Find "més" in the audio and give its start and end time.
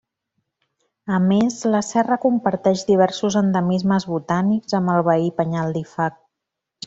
1.25-1.57